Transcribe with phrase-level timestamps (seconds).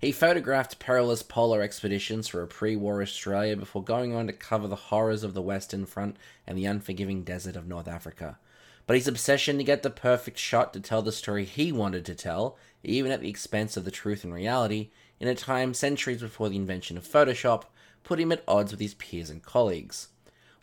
[0.00, 4.66] He photographed perilous polar expeditions for a pre war Australia before going on to cover
[4.66, 8.38] the horrors of the Western Front and the unforgiving desert of North Africa.
[8.86, 12.14] But his obsession to get the perfect shot to tell the story he wanted to
[12.14, 14.88] tell, even at the expense of the truth and reality,
[15.20, 17.64] in a time centuries before the invention of Photoshop,
[18.02, 20.08] put him at odds with his peers and colleagues.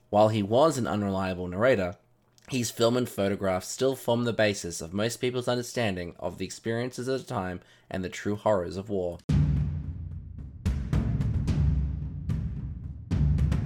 [0.10, 1.98] While he was an unreliable narrator,
[2.50, 7.10] his film and photographs still form the basis of most people's understanding of the experiences
[7.10, 7.60] of the time
[7.92, 9.18] and the true horrors of war.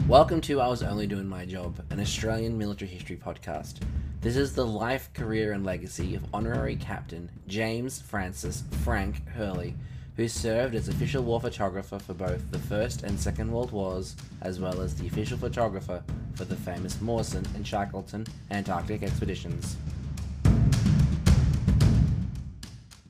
[0.08, 3.82] Welcome to I Was Only Doing My Job, an Australian military history podcast.
[4.22, 9.76] This is the life, career, and legacy of Honorary Captain James Francis Frank Hurley,
[10.18, 14.60] who served as official war photographer for both the First and Second World Wars, as
[14.60, 16.04] well as the official photographer
[16.36, 19.78] for the famous Mawson and Shackleton Antarctic expeditions.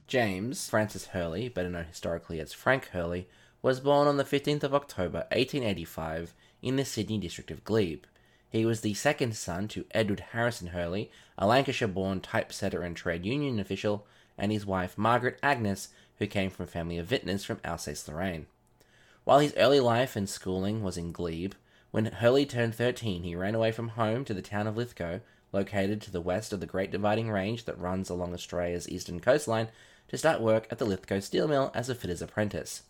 [0.07, 3.27] James Francis Hurley, better known historically as Frank Hurley,
[3.61, 8.03] was born on the 15th of October 1885 in the Sydney district of Glebe.
[8.49, 13.25] He was the second son to Edward Harrison Hurley, a Lancashire born typesetter and trade
[13.25, 14.05] union official,
[14.37, 15.89] and his wife Margaret Agnes,
[16.21, 18.45] who came from a family of vintners from Alsace Lorraine.
[19.23, 21.53] While his early life and schooling was in Glebe,
[21.89, 25.99] when Hurley turned 13, he ran away from home to the town of Lithgow, located
[26.01, 29.69] to the west of the Great Dividing Range that runs along Australia's eastern coastline,
[30.09, 32.83] to start work at the Lithgow steel mill as a fitter's apprentice.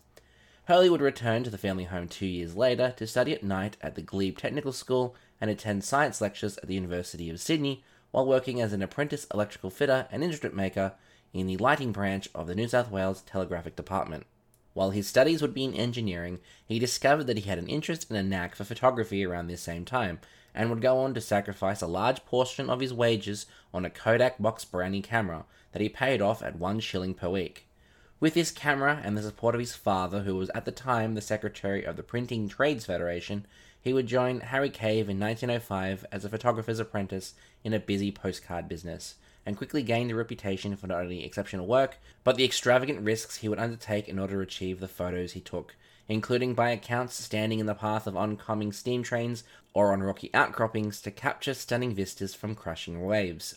[0.66, 3.94] Hurley would return to the family home two years later to study at night at
[3.94, 8.60] the Glebe Technical School and attend science lectures at the University of Sydney while working
[8.60, 10.92] as an apprentice electrical fitter and instrument maker
[11.32, 14.26] in the lighting branch of the New South Wales Telegraphic Department.
[14.74, 18.18] While his studies would be in engineering, he discovered that he had an interest and
[18.18, 20.20] a knack for photography around this same time,
[20.54, 24.38] and would go on to sacrifice a large portion of his wages on a Kodak
[24.38, 27.66] box brownie camera that he paid off at one shilling per week.
[28.20, 31.20] With this camera and the support of his father, who was at the time the
[31.20, 33.46] secretary of the Printing Trades Federation,
[33.80, 37.34] he would join Harry Cave in 1905 as a photographer's apprentice
[37.64, 41.98] in a busy postcard business and quickly gained a reputation for not only exceptional work,
[42.24, 45.74] but the extravagant risks he would undertake in order to achieve the photos he took,
[46.08, 49.44] including by accounts standing in the path of oncoming steam trains
[49.74, 53.56] or on rocky outcroppings to capture stunning vistas from crashing waves.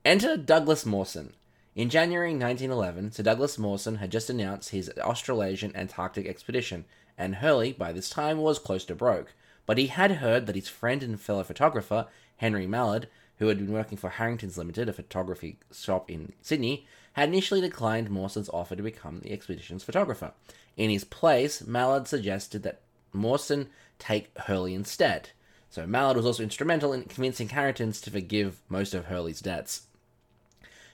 [0.05, 1.35] Enter Douglas Mawson.
[1.77, 6.87] In January 1911, Sir Douglas Mawson had just announced his Australasian Antarctic expedition,
[7.17, 9.33] and Hurley, by this time, was close to broke.
[9.65, 12.09] But he had heard that his friend and fellow photographer,
[12.39, 13.07] Henry Mallard,
[13.41, 18.11] who had been working for Harrington's Limited, a photography shop in Sydney, had initially declined
[18.11, 20.33] Mawson's offer to become the expedition's photographer.
[20.77, 22.83] In his place, Mallard suggested that
[23.15, 25.31] Mawson take Hurley instead.
[25.71, 29.87] So Mallard was also instrumental in convincing Harrington's to forgive most of Hurley's debts.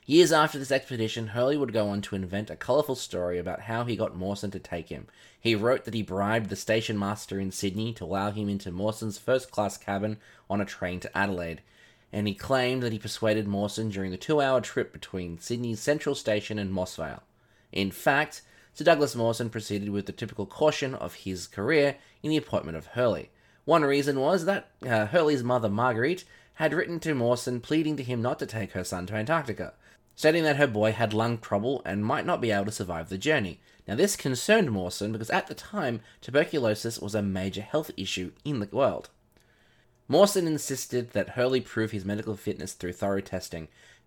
[0.04, 3.82] Years after this expedition, Hurley would go on to invent a colourful story about how
[3.82, 5.08] he got Mawson to take him.
[5.40, 9.18] He wrote that he bribed the station master in Sydney to allow him into Mawson's
[9.18, 10.18] first class cabin
[10.48, 11.60] on a train to Adelaide
[12.16, 16.14] and he claimed that he persuaded Mawson during the two hour trip between Sydney's Central
[16.14, 17.22] Station and Moss Vale.
[17.72, 18.40] In fact,
[18.72, 22.86] Sir Douglas Mawson proceeded with the typical caution of his career in the appointment of
[22.86, 23.28] Hurley.
[23.66, 26.24] One reason was that uh, Hurley's mother, Marguerite,
[26.54, 29.74] had written to Mawson pleading to him not to take her son to Antarctica,
[30.14, 33.18] stating that her boy had lung trouble and might not be able to survive the
[33.18, 33.60] journey.
[33.86, 38.60] Now, this concerned Mawson because at the time, tuberculosis was a major health issue in
[38.60, 39.10] the world.
[40.08, 43.66] Mawson insisted that Hurley prove his medical fitness through thorough testing.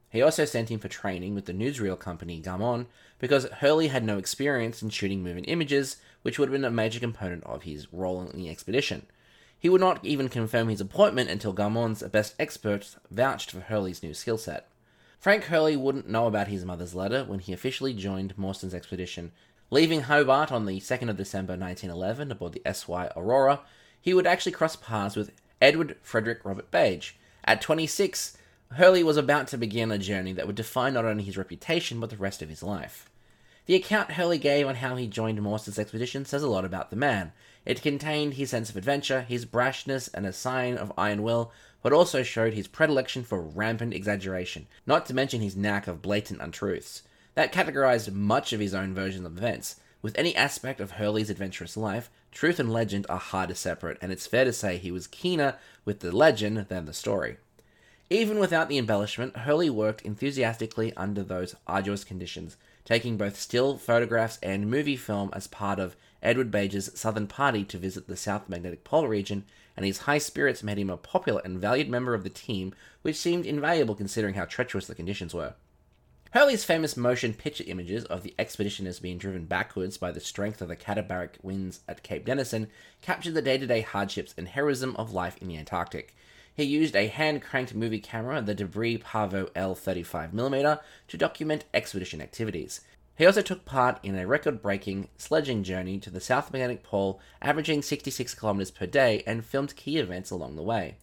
[0.09, 2.87] He also sent him for training with the newsreel company Gaumont
[3.19, 6.99] because Hurley had no experience in shooting moving images, which would have been a major
[6.99, 9.05] component of his role in the expedition.
[9.59, 14.13] He would not even confirm his appointment until Gaumont's best experts vouched for Hurley's new
[14.13, 14.69] skill set.
[15.19, 19.33] Frank Hurley wouldn't know about his mother's letter when he officially joined Mawson's expedition.
[19.69, 23.59] Leaving Hobart on the 2nd of December 1911 aboard the SY Aurora,
[24.01, 27.17] he would actually cross paths with Edward Frederick Robert Bage.
[27.43, 28.37] At 26,
[28.73, 32.09] Hurley was about to begin a journey that would define not only his reputation but
[32.09, 33.09] the rest of his life.
[33.65, 36.95] The account Hurley gave on how he joined Mawson's expedition says a lot about the
[36.95, 37.33] man.
[37.65, 41.51] It contained his sense of adventure, his brashness, and a sign of iron will,
[41.83, 46.41] but also showed his predilection for rampant exaggeration, not to mention his knack of blatant
[46.41, 47.03] untruths.
[47.35, 49.75] That categorized much of his own version of events.
[50.01, 54.13] With any aspect of Hurley's adventurous life, truth and legend are hard to separate, and
[54.13, 57.37] it's fair to say he was keener with the legend than the story.
[58.09, 62.55] Even without the embellishment, Hurley worked enthusiastically under those arduous conditions,
[62.85, 67.77] taking both still photographs and movie film as part of Edward Bage's Southern Party to
[67.77, 69.43] visit the South Magnetic Pole region,
[69.75, 73.17] and his high spirits made him a popular and valued member of the team, which
[73.17, 75.55] seemed invaluable considering how treacherous the conditions were.
[76.31, 80.67] Hurley's famous motion picture images of the expeditioners being driven backwards by the strength of
[80.67, 82.67] the katabatic winds at Cape Denison
[83.01, 86.15] captured the day to day hardships and heroism of life in the Antarctic.
[86.53, 92.81] He used a hand cranked movie camera, the Debrie Parvo L35mm, to document expedition activities.
[93.15, 97.19] He also took part in a record breaking sledging journey to the South Magnetic Pole,
[97.41, 100.97] averaging 66 kilometers per day, and filmed key events along the way.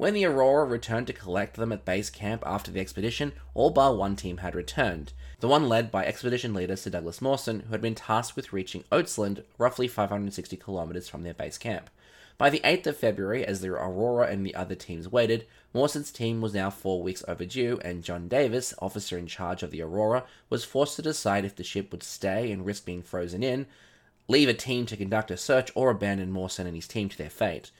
[0.00, 3.94] When the Aurora returned to collect them at base camp after the expedition, all bar
[3.94, 7.82] one team had returned, the one led by expedition leader Sir Douglas Mawson, who had
[7.82, 11.90] been tasked with reaching Oates Land, roughly 560 kilometers from their base camp.
[12.38, 16.40] By the 8th of February, as the Aurora and the other teams waited, Mawson's team
[16.40, 20.64] was now four weeks overdue, and John Davis, officer in charge of the Aurora, was
[20.64, 23.66] forced to decide if the ship would stay and risk being frozen in,
[24.28, 27.28] leave a team to conduct a search, or abandon Mawson and his team to their
[27.28, 27.70] fate.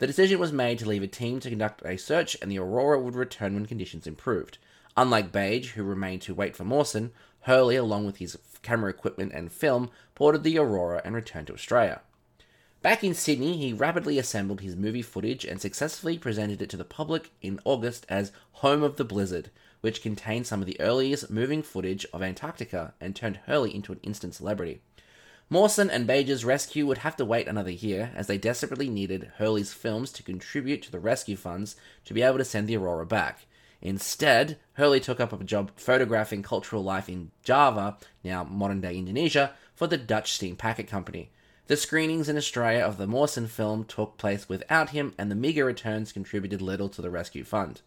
[0.00, 2.98] The decision was made to leave a team to conduct a search, and the Aurora
[2.98, 4.56] would return when conditions improved.
[4.96, 9.52] Unlike Bage, who remained to wait for Mawson, Hurley, along with his camera equipment and
[9.52, 12.00] film, boarded the Aurora and returned to Australia.
[12.80, 16.84] Back in Sydney, he rapidly assembled his movie footage and successfully presented it to the
[16.84, 19.50] public in August as Home of the Blizzard,
[19.82, 24.00] which contained some of the earliest moving footage of Antarctica and turned Hurley into an
[24.02, 24.80] instant celebrity.
[25.52, 29.72] Mawson and Bage's rescue would have to wait another year, as they desperately needed Hurley's
[29.72, 31.74] films to contribute to the rescue funds
[32.04, 33.46] to be able to send the Aurora back.
[33.82, 39.54] Instead, Hurley took up a job photographing cultural life in Java, now modern day Indonesia,
[39.74, 41.32] for the Dutch Steam Packet Company.
[41.66, 45.64] The screenings in Australia of the Mawson film took place without him, and the meagre
[45.64, 47.80] returns contributed little to the rescue fund.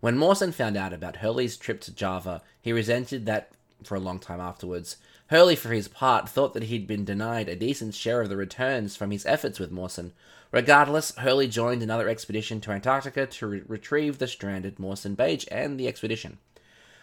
[0.00, 3.50] When Mawson found out about Hurley's trip to Java, he resented that
[3.82, 4.96] for a long time afterwards.
[5.28, 8.96] Hurley, for his part, thought that he'd been denied a decent share of the returns
[8.96, 10.12] from his efforts with Mawson.
[10.52, 15.78] Regardless, Hurley joined another expedition to Antarctica to re- retrieve the stranded Mawson Bage and
[15.78, 16.38] the expedition.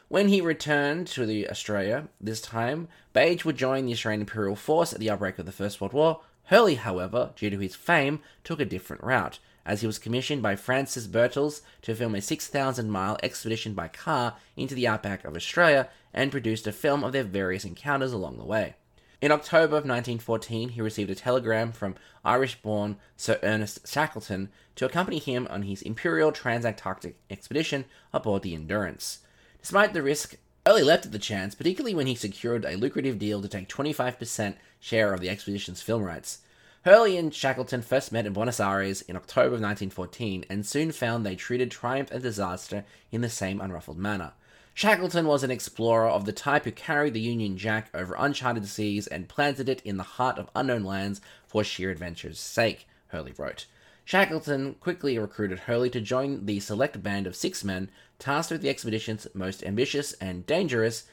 [0.07, 4.91] When he returned to the Australia, this time, Bage would join the Australian Imperial Force
[4.91, 6.21] at the outbreak of the First World War.
[6.45, 10.55] Hurley, however, due to his fame, took a different route, as he was commissioned by
[10.55, 15.89] Francis Birtles to film a 6,000 mile expedition by car into the outback of Australia
[16.13, 18.75] and produced a film of their various encounters along the way.
[19.21, 24.85] In October of 1914, he received a telegram from Irish born Sir Ernest Shackleton to
[24.85, 29.19] accompany him on his Imperial Transantarctic expedition aboard the Endurance.
[29.61, 30.35] Despite the risk,
[30.65, 34.55] Hurley leapt at the chance, particularly when he secured a lucrative deal to take 25%
[34.79, 36.39] share of the expedition's film rights.
[36.85, 41.25] Hurley and Shackleton first met in Buenos Aires in October of 1914 and soon found
[41.25, 44.33] they treated triumph and disaster in the same unruffled manner.
[44.75, 49.07] Shackleton was an explorer of the type who carried the Union Jack over uncharted seas
[49.07, 53.65] and planted it in the heart of unknown lands for sheer adventure's sake, Hurley wrote.
[54.03, 58.69] Shackleton quickly recruited Hurley to join the select band of six men tasked with the
[58.69, 61.05] expedition's most ambitious and dangerous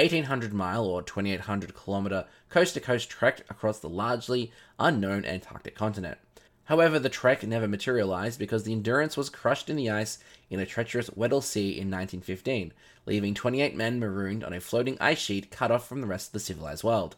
[0.00, 6.16] 1800 mile or 2800 kilometer coast to coast trek across the largely unknown Antarctic continent.
[6.64, 10.64] However, the trek never materialized because the Endurance was crushed in the ice in a
[10.64, 12.72] treacherous Weddell Sea in 1915,
[13.04, 16.32] leaving 28 men marooned on a floating ice sheet cut off from the rest of
[16.32, 17.16] the civilized world.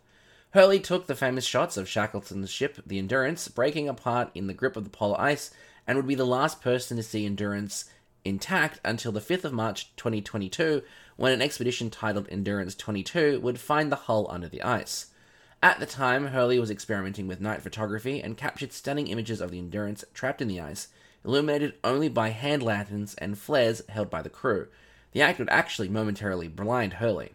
[0.52, 4.76] Hurley took the famous shots of Shackleton's ship, the Endurance, breaking apart in the grip
[4.76, 5.52] of the polar ice,
[5.86, 7.84] and would be the last person to see Endurance
[8.24, 10.82] intact until the 5th of March 2022,
[11.16, 15.06] when an expedition titled Endurance 22 would find the hull under the ice.
[15.62, 19.58] At the time, Hurley was experimenting with night photography and captured stunning images of the
[19.58, 20.88] Endurance trapped in the ice,
[21.24, 24.66] illuminated only by hand lanterns and flares held by the crew.
[25.12, 27.32] The act would actually momentarily blind Hurley.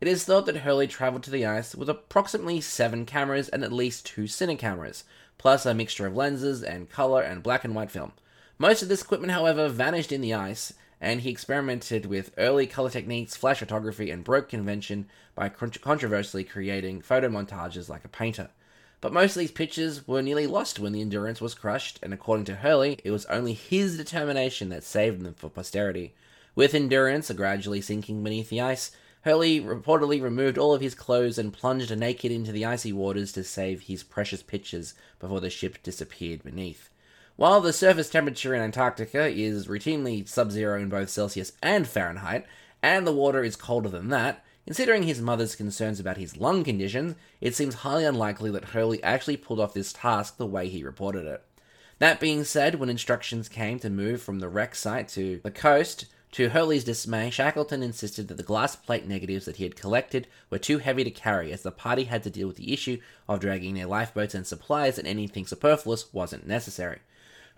[0.00, 3.72] It is thought that Hurley travelled to the ice with approximately seven cameras and at
[3.72, 5.04] least two cine cameras,
[5.36, 8.12] plus a mixture of lenses and colour and black and white film.
[8.58, 12.90] Most of this equipment, however, vanished in the ice, and he experimented with early color
[12.90, 18.50] techniques, flash photography, and broke convention by controversially creating photo montages like a painter.
[19.00, 22.44] But most of these pictures were nearly lost when the Endurance was crushed, and according
[22.46, 26.14] to Hurley, it was only his determination that saved them for posterity.
[26.54, 28.90] With Endurance gradually sinking beneath the ice,
[29.22, 33.44] Hurley reportedly removed all of his clothes and plunged naked into the icy waters to
[33.44, 36.90] save his precious pictures before the ship disappeared beneath.
[37.40, 42.44] While the surface temperature in Antarctica is routinely sub zero in both Celsius and Fahrenheit,
[42.82, 47.14] and the water is colder than that, considering his mother's concerns about his lung conditions,
[47.40, 51.24] it seems highly unlikely that Hurley actually pulled off this task the way he reported
[51.24, 51.42] it.
[51.98, 56.04] That being said, when instructions came to move from the wreck site to the coast,
[56.32, 60.58] to Hurley's dismay, Shackleton insisted that the glass plate negatives that he had collected were
[60.58, 63.76] too heavy to carry, as the party had to deal with the issue of dragging
[63.76, 66.98] their lifeboats and supplies, and anything superfluous wasn't necessary.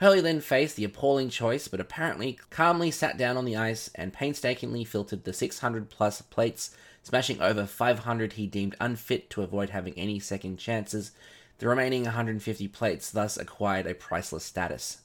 [0.03, 4.13] Hurley then faced the appalling choice, but apparently calmly sat down on the ice and
[4.13, 9.95] painstakingly filtered the 600 plus plates, smashing over 500 he deemed unfit to avoid having
[9.97, 11.13] any second chances.
[11.59, 15.03] The remaining 150 plates thus acquired a priceless status.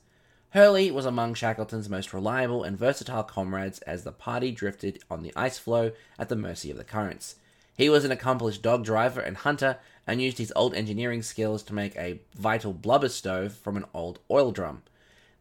[0.55, 5.31] Hurley was among Shackleton's most reliable and versatile comrades as the party drifted on the
[5.35, 7.35] ice floe at the mercy of the currents.
[7.77, 11.75] He was an accomplished dog driver and hunter and used his old engineering skills to
[11.75, 14.81] make a vital blubber stove from an old oil drum.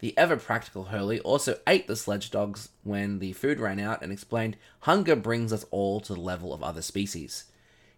[0.01, 4.13] The ever practical Hurley also ate the sledge dogs when the food ran out and
[4.13, 7.45] explained, Hunger brings us all to the level of other species.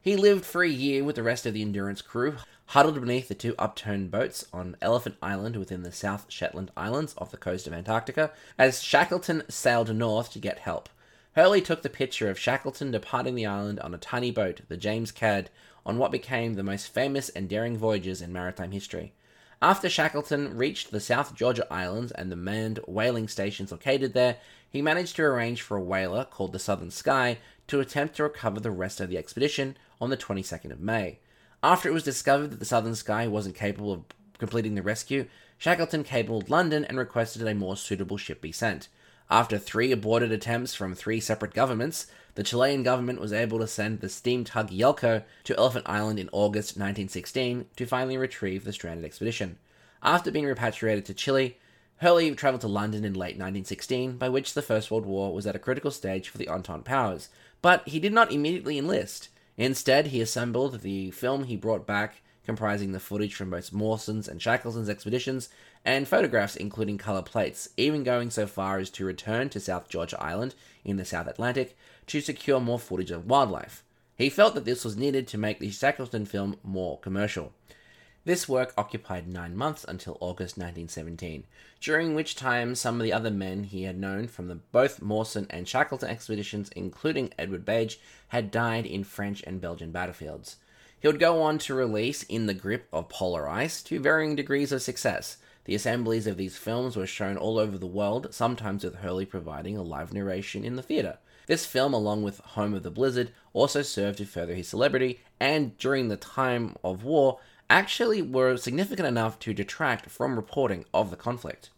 [0.00, 3.34] He lived for a year with the rest of the Endurance crew, huddled beneath the
[3.34, 7.72] two upturned boats on Elephant Island within the South Shetland Islands off the coast of
[7.72, 10.88] Antarctica, as Shackleton sailed north to get help.
[11.34, 15.12] Hurley took the picture of Shackleton departing the island on a tiny boat, the James
[15.12, 15.50] Caird,
[15.84, 19.12] on what became the most famous and daring voyages in maritime history.
[19.60, 24.36] After Shackleton reached the South Georgia Islands and the manned whaling stations located there,
[24.70, 28.60] he managed to arrange for a whaler called the Southern Sky to attempt to recover
[28.60, 31.18] the rest of the expedition on the 22nd of May.
[31.62, 34.04] After it was discovered that the Southern Sky wasn't capable of
[34.38, 38.88] completing the rescue, Shackleton cabled London and requested a more suitable ship be sent.
[39.30, 44.00] After three aborted attempts from three separate governments, the Chilean government was able to send
[44.00, 49.04] the steam tug Yelcho to Elephant Island in August 1916 to finally retrieve the stranded
[49.04, 49.58] expedition.
[50.02, 51.58] After being repatriated to Chile,
[51.98, 55.56] Hurley travelled to London in late 1916, by which the First World War was at
[55.56, 57.28] a critical stage for the Entente powers,
[57.60, 59.28] but he did not immediately enlist.
[59.56, 64.40] Instead, he assembled the film he brought back, comprising the footage from both Mawson's and
[64.40, 65.50] Shackleton's expeditions,
[65.84, 70.18] and photographs including color plates, even going so far as to return to South Georgia
[70.18, 71.76] Island in the South Atlantic
[72.06, 73.84] to secure more footage of wildlife.
[74.16, 77.52] He felt that this was needed to make the Shackleton film more commercial.
[78.24, 81.44] This work occupied nine months until August 1917,
[81.82, 85.46] during which time some of the other men he had known from the both Mawson
[85.50, 90.56] and Shackleton expeditions, including Edward Bage, had died in French and Belgian battlefields.
[91.00, 94.72] He would go on to release In the Grip of Polar Ice to varying degrees
[94.72, 95.36] of success.
[95.64, 99.76] The assemblies of these films were shown all over the world, sometimes with Hurley providing
[99.76, 101.18] a live narration in the theatre.
[101.46, 105.78] This film, along with Home of the Blizzard, also served to further his celebrity, and
[105.78, 107.38] during the time of war,
[107.70, 111.70] actually were significant enough to detract from reporting of the conflict.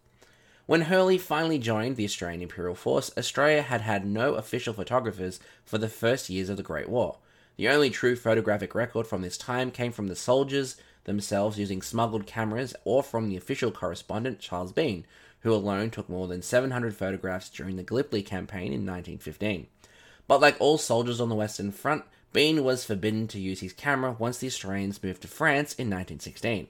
[0.64, 5.76] When Hurley finally joined the Australian Imperial Force, Australia had had no official photographers for
[5.76, 7.18] the first years of the Great War.
[7.56, 12.26] The only true photographic record from this time came from the soldiers themselves using smuggled
[12.26, 15.04] cameras or from the official correspondent Charles Bean,
[15.40, 19.66] who alone took more than 700 photographs during the Gallipoli campaign in 1915.
[20.26, 24.14] But like all soldiers on the Western Front, Bean was forbidden to use his camera
[24.18, 26.68] once the Australians moved to France in 1916.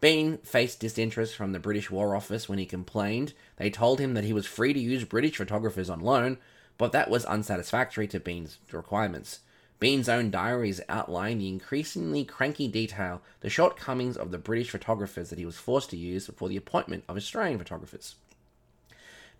[0.00, 3.32] Bean faced disinterest from the British War Office when he complained.
[3.56, 6.38] They told him that he was free to use British photographers on loan,
[6.76, 9.40] but that was unsatisfactory to Bean's requirements.
[9.78, 15.38] Bean's own diaries outline the increasingly cranky detail, the shortcomings of the British photographers that
[15.38, 18.14] he was forced to use before the appointment of Australian photographers.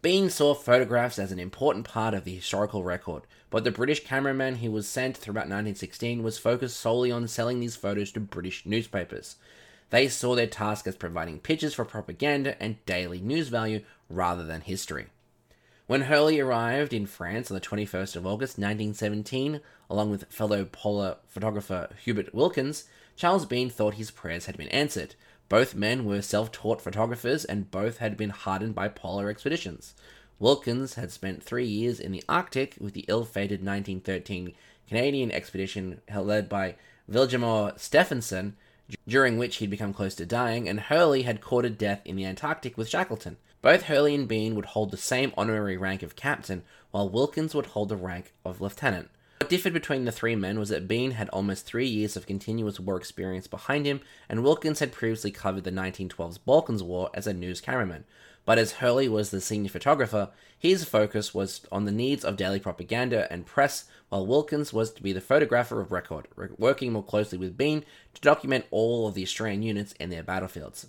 [0.03, 4.57] Bean saw photographs as an important part of the historical record, but the British cameraman
[4.57, 9.37] he was sent throughout 1916 was focused solely on selling these photos to British newspapers.
[9.89, 14.61] They saw their task as providing pictures for propaganda and daily news value rather than
[14.61, 15.07] history.
[15.89, 21.19] When Hurley arrived in France on the 21st of August 1917, along with fellow polar
[21.29, 25.15] photographer Hubert Wilkins, Charles Bean thought his prayers had been answered,
[25.49, 29.95] both men were self taught photographers and both had been hardened by polar expeditions.
[30.41, 34.55] Wilkins had spent three years in the Arctic with the ill fated 1913
[34.89, 36.75] Canadian expedition led by
[37.09, 38.57] Vilhjalmur Stefansson,
[39.07, 42.77] during which he'd become close to dying, and Hurley had courted death in the Antarctic
[42.77, 43.37] with Shackleton.
[43.67, 47.67] Both Hurley and Bean would hold the same honorary rank of captain, while Wilkins would
[47.67, 49.11] hold the rank of lieutenant.
[49.41, 52.79] What differed between the three men was that Bean had almost three years of continuous
[52.79, 57.35] war experience behind him, and Wilkins had previously covered the 1912's Balkans War as a
[57.35, 58.05] news cameraman.
[58.45, 62.61] But as Hurley was the senior photographer, his focus was on the needs of daily
[62.61, 67.37] propaganda and press, while Wilkins was to be the photographer of record, working more closely
[67.37, 70.87] with Bean to document all of the Australian units and their battlefields.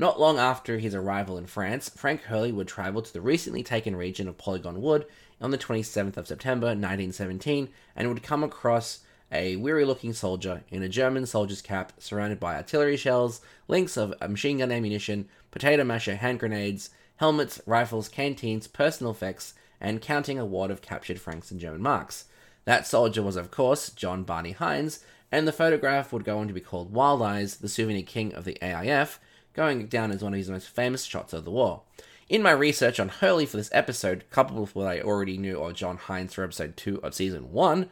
[0.00, 3.94] Not long after his arrival in France, Frank Hurley would travel to the recently taken
[3.94, 5.04] region of Polygon Wood
[5.42, 10.82] on the 27th of September 1917 and would come across a weary looking soldier in
[10.82, 16.16] a German soldier's cap surrounded by artillery shells, links of machine gun ammunition, potato masher
[16.16, 19.52] hand grenades, helmets, rifles, canteens, personal effects,
[19.82, 22.24] and counting a wad of captured francs and German marks.
[22.64, 26.54] That soldier was, of course, John Barney Hines, and the photograph would go on to
[26.54, 29.20] be called Wild Eyes, the souvenir king of the AIF,
[29.54, 31.82] going down as one of his most famous shots of the war.
[32.28, 35.74] In my research on Hurley for this episode, coupled with what I already knew of
[35.74, 37.90] John Hines for episode 2 of season 1,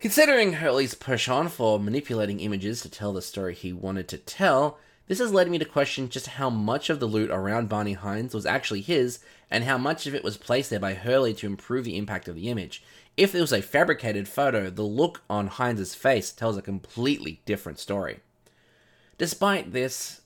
[0.00, 5.18] considering Hurley's penchant for manipulating images to tell the story he wanted to tell, this
[5.18, 8.46] has led me to question just how much of the loot around Barney Hines was
[8.46, 9.18] actually his,
[9.50, 12.34] and how much of it was placed there by Hurley to improve the impact of
[12.34, 12.82] the image.
[13.16, 17.78] If it was a fabricated photo, the look on Hines's face tells a completely different
[17.78, 18.20] story.
[19.18, 20.21] Despite this,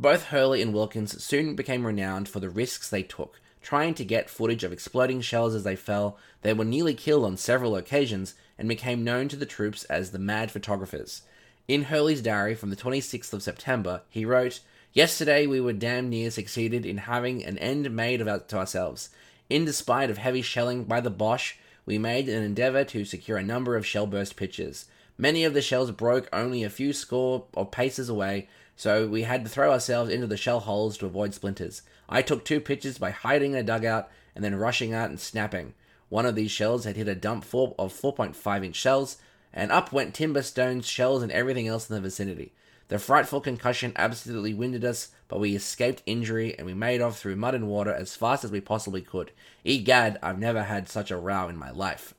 [0.00, 4.30] both Hurley and Wilkins soon became renowned for the risks they took, trying to get
[4.30, 6.16] footage of exploding shells as they fell.
[6.40, 10.18] They were nearly killed on several occasions and became known to the troops as the
[10.18, 11.22] Mad Photographers.
[11.68, 14.60] In Hurley's diary from the 26th of September, he wrote,
[14.94, 19.10] Yesterday we were damn near succeeded in having an end made of to ourselves.
[19.50, 23.42] In despite of heavy shelling by the Boche, we made an endeavour to secure a
[23.42, 24.86] number of shell burst pictures.
[25.18, 28.48] Many of the shells broke only a few score of paces away,
[28.80, 31.82] so we had to throw ourselves into the shell holes to avoid splinters.
[32.08, 35.74] I took two pictures by hiding in a dugout and then rushing out and snapping.
[36.08, 39.18] One of these shells had hit a dump four of 4.5 inch shells,
[39.52, 42.54] and up went timber, stones, shells, and everything else in the vicinity.
[42.88, 47.36] The frightful concussion absolutely winded us, but we escaped injury and we made off through
[47.36, 49.30] mud and water as fast as we possibly could.
[49.62, 52.14] Egad, I've never had such a row in my life.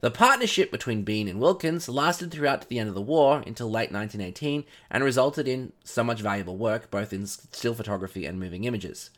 [0.00, 3.70] The partnership between Bean and Wilkins lasted throughout to the end of the war until
[3.70, 8.64] late 1918 and resulted in so much valuable work both in still photography and moving
[8.64, 9.10] images.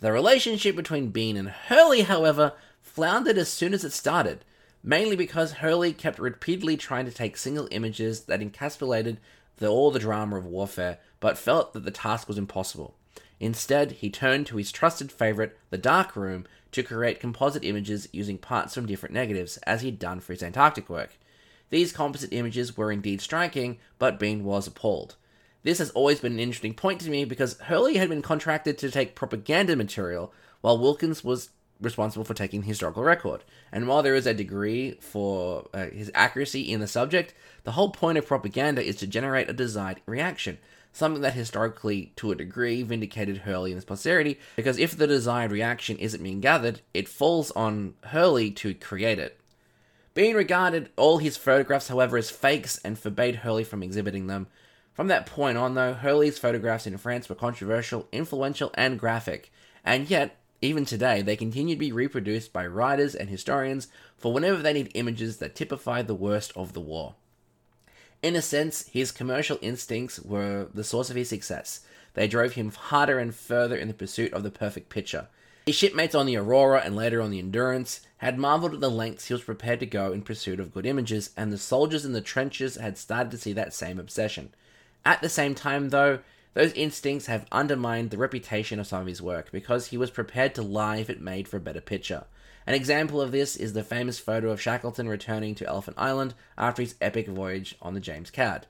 [0.00, 4.44] The relationship between Bean and Hurley, however, floundered as soon as it started,
[4.82, 9.18] mainly because Hurley kept repeatedly trying to take single images that encapsulated
[9.58, 12.96] the, all the drama of warfare, but felt that the task was impossible.
[13.42, 18.72] Instead, he turned to his trusted favorite, the darkroom, to create composite images using parts
[18.72, 21.18] from different negatives, as he'd done for his Antarctic work.
[21.68, 25.16] These composite images were indeed striking, but Bean was appalled.
[25.64, 28.92] This has always been an interesting point to me because Hurley had been contracted to
[28.92, 31.50] take propaganda material, while Wilkins was
[31.82, 33.44] responsible for taking the historical record.
[33.70, 37.90] And while there is a degree for uh, his accuracy in the subject, the whole
[37.90, 40.58] point of propaganda is to generate a desired reaction
[40.92, 45.50] something that historically, to a degree, vindicated Hurley and his posterity, because if the desired
[45.50, 49.40] reaction isn't being gathered, it falls on Hurley to create it.
[50.14, 54.46] Bean regarded all his photographs, however, as fakes and forbade Hurley from exhibiting them.
[54.92, 59.50] From that point on, though, Hurley's photographs in France were controversial, influential, and graphic,
[59.82, 64.62] and yet, even today, they continue to be reproduced by writers and historians for whenever
[64.62, 67.16] they need images that typify the worst of the war.
[68.22, 71.80] In a sense, his commercial instincts were the source of his success.
[72.14, 75.26] They drove him harder and further in the pursuit of the perfect picture.
[75.66, 79.26] His shipmates on the Aurora and later on the Endurance had marveled at the lengths
[79.26, 82.20] he was prepared to go in pursuit of good images, and the soldiers in the
[82.20, 84.50] trenches had started to see that same obsession.
[85.04, 86.20] At the same time, though,
[86.54, 90.54] those instincts have undermined the reputation of some of his work because he was prepared
[90.54, 92.24] to lie if it made for a better picture.
[92.66, 96.82] An example of this is the famous photo of Shackleton returning to Elephant Island after
[96.82, 98.66] his epic voyage on the James Caird.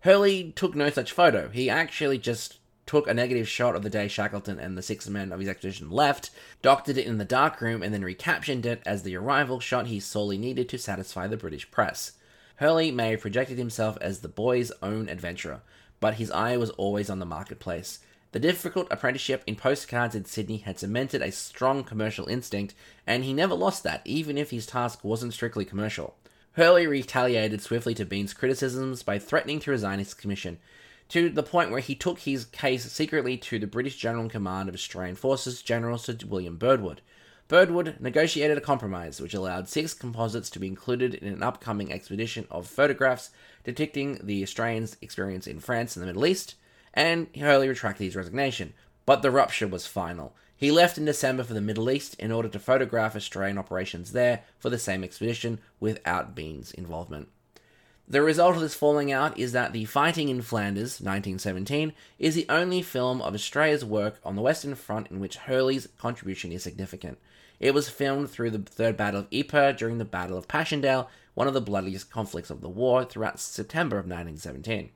[0.00, 1.48] Hurley took no such photo.
[1.48, 5.32] He actually just took a negative shot of the day Shackleton and the six men
[5.32, 6.30] of his expedition left,
[6.62, 10.38] doctored it in the darkroom, and then recaptioned it as the arrival shot he sorely
[10.38, 12.12] needed to satisfy the British press.
[12.56, 15.62] Hurley may have projected himself as the boy's own adventurer,
[16.00, 18.00] but his eye was always on the marketplace.
[18.32, 22.74] The difficult apprenticeship in postcards in Sydney had cemented a strong commercial instinct,
[23.06, 26.16] and he never lost that, even if his task wasn't strictly commercial.
[26.52, 30.58] Hurley retaliated swiftly to Bean's criticisms by threatening to resign his commission,
[31.10, 34.68] to the point where he took his case secretly to the British General in Command
[34.68, 37.02] of Australian Forces, General Sir William Birdwood.
[37.54, 42.48] Birdwood negotiated a compromise which allowed six composites to be included in an upcoming expedition
[42.50, 43.30] of photographs
[43.62, 46.56] depicting the Australians' experience in France and the Middle East,
[46.94, 48.74] and Hurley retracted his resignation.
[49.06, 50.34] But the rupture was final.
[50.56, 54.42] He left in December for the Middle East in order to photograph Australian operations there
[54.58, 57.28] for the same expedition without Bean's involvement.
[58.08, 62.46] The result of this falling out is that The Fighting in Flanders, 1917, is the
[62.48, 67.18] only film of Australia's work on the Western Front in which Hurley's contribution is significant.
[67.64, 71.48] It was filmed through the Third Battle of Ypres during the Battle of Passchendaele, one
[71.48, 74.90] of the bloodiest conflicts of the war, throughout September of 1917.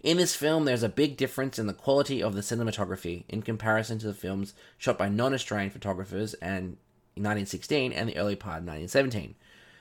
[0.00, 3.98] In this film, there's a big difference in the quality of the cinematography in comparison
[3.98, 6.76] to the films shot by non Australian photographers in
[7.16, 9.34] 1916 and the early part of 1917.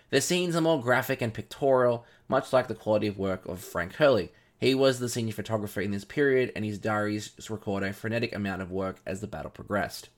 [0.10, 3.94] The scenes are more graphic and pictorial, much like the quality of work of Frank
[3.94, 4.32] Hurley.
[4.58, 8.64] He was the senior photographer in this period, and his diaries record a frenetic amount
[8.64, 10.10] of work as the battle progressed.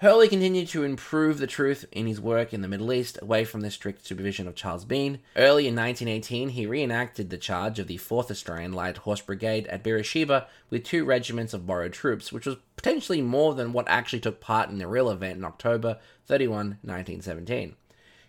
[0.00, 3.62] Hurley continued to improve the truth in his work in the Middle East away from
[3.62, 5.20] the strict supervision of Charles Bean.
[5.36, 9.82] Early in 1918, he reenacted the charge of the 4th Australian Light Horse Brigade at
[9.82, 14.38] Beersheba with two regiments of borrowed troops, which was potentially more than what actually took
[14.38, 17.74] part in the real event in October 31, 1917.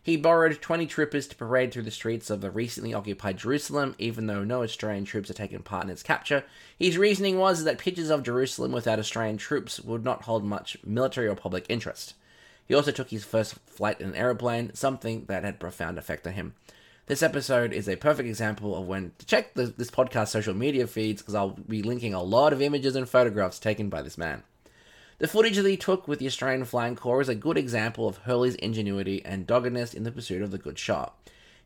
[0.08, 4.28] He borrowed 20 troopers to parade through the streets of the recently occupied Jerusalem, even
[4.28, 6.46] though no Australian troops had taken part in its capture.
[6.80, 11.28] His reasoning was that pictures of Jerusalem without Australian troops would not hold much military
[11.28, 12.14] or public interest.
[12.70, 16.32] He also took his first flight in an aeroplane, something that had profound effect on
[16.32, 16.56] him.
[17.08, 20.88] This episode is a perfect example of when to check the, this podcast social media
[20.88, 24.44] feeds because I'll be linking a lot of images and photographs taken by this man.
[25.20, 28.18] The footage that he took with the Australian Flying Corps is a good example of
[28.18, 31.18] Hurley's ingenuity and doggedness in the pursuit of the good shot.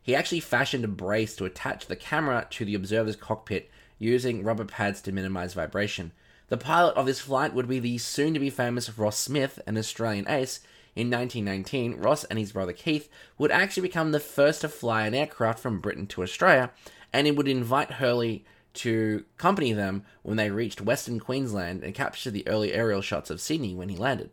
[0.02, 4.64] He actually fashioned a brace to attach the camera to the observer's cockpit using rubber
[4.64, 6.12] pads to minimize vibration.
[6.48, 9.76] The pilot of this flight would be the soon to be famous Ross Smith, an
[9.76, 10.60] Australian ace.
[10.96, 15.14] In 1919, Ross and his brother Keith would actually become the first to fly an
[15.14, 16.70] aircraft from Britain to Australia,
[17.12, 22.30] and it would invite Hurley to accompany them when they reached Western Queensland and capture
[22.30, 24.30] the early aerial shots of Sydney when he landed.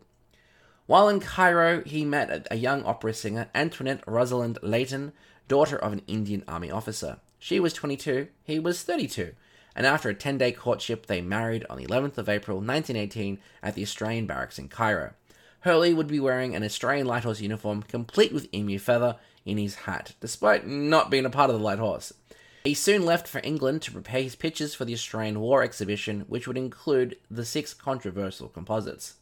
[0.86, 5.12] While in Cairo, he met a young opera singer, Antoinette Rosalind Leighton,
[5.46, 7.18] daughter of an Indian Army officer.
[7.38, 9.32] She was 22, he was 32,
[9.76, 13.74] and after a 10 day courtship, they married on the 11th of April 1918 at
[13.74, 15.12] the Australian barracks in Cairo.
[15.60, 19.74] Hurley would be wearing an Australian Light Horse uniform complete with emu feather in his
[19.74, 22.12] hat, despite not being a part of the Light Horse.
[22.64, 26.46] He soon left for England to prepare his pictures for the Australian War exhibition, which
[26.46, 29.14] would include the six controversial composites.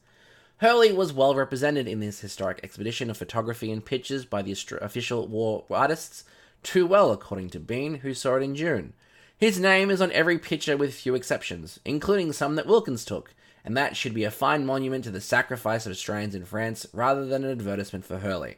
[0.57, 5.29] Hurley was well represented in this historic expedition of photography and pictures by the official
[5.29, 6.24] war artists,
[6.64, 8.92] too well, according to Bean, who saw it in June.
[9.37, 13.77] His name is on every picture with few exceptions, including some that Wilkins took, and
[13.77, 17.44] that should be a fine monument to the sacrifice of Australians in France rather than
[17.44, 18.57] an advertisement for Hurley.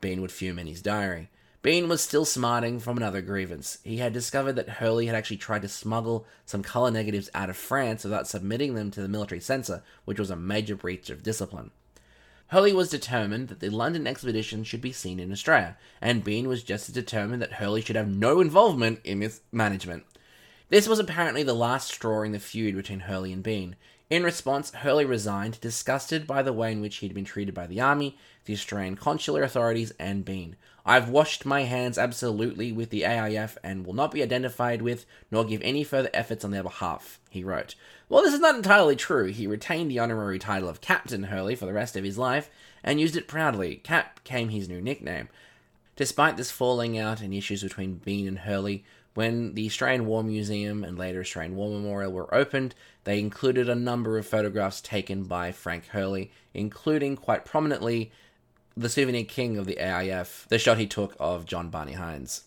[0.00, 1.28] Bean would fume in his diary.
[1.66, 3.78] Bean was still smarting from another grievance.
[3.82, 7.56] He had discovered that Hurley had actually tried to smuggle some colour negatives out of
[7.56, 11.72] France without submitting them to the military censor, which was a major breach of discipline.
[12.50, 16.62] Hurley was determined that the London expedition should be seen in Australia, and Bean was
[16.62, 20.04] just as determined that Hurley should have no involvement in its management.
[20.68, 23.74] This was apparently the last straw in the feud between Hurley and Bean.
[24.08, 27.66] In response, Hurley resigned, disgusted by the way in which he had been treated by
[27.66, 30.54] the army, the Australian consular authorities, and Bean.
[30.88, 35.44] I've washed my hands absolutely with the AIF and will not be identified with nor
[35.44, 37.74] give any further efforts on their behalf, he wrote.
[38.08, 39.26] Well, this is not entirely true.
[39.26, 42.48] He retained the honorary title of Captain Hurley for the rest of his life
[42.84, 43.76] and used it proudly.
[43.76, 45.28] Cap became his new nickname.
[45.96, 50.84] Despite this falling out and issues between Bean and Hurley, when the Australian War Museum
[50.84, 55.50] and later Australian War Memorial were opened, they included a number of photographs taken by
[55.50, 58.12] Frank Hurley, including quite prominently
[58.76, 62.44] the souvenir king of the AIF, the shot he took of John Barney Hines.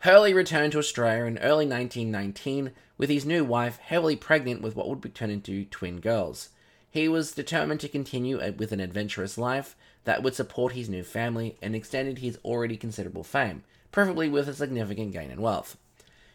[0.00, 4.88] Hurley returned to Australia in early 1919 with his new wife heavily pregnant with what
[4.88, 6.50] would be turned into twin girls.
[6.90, 11.56] He was determined to continue with an adventurous life that would support his new family
[11.62, 15.78] and extended his already considerable fame, preferably with a significant gain in wealth.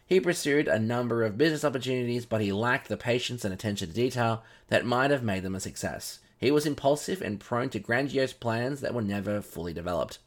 [0.04, 3.94] He pursued a number of business opportunities, but he lacked the patience and attention to
[3.94, 6.20] detail that might have made them a success.
[6.38, 10.18] He was impulsive and prone to grandiose plans that were never fully developed.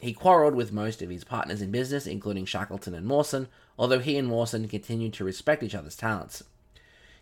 [0.00, 4.16] He quarreled with most of his partners in business, including Shackleton and Mawson, although he
[4.16, 6.42] and Mawson continued to respect each other's talents.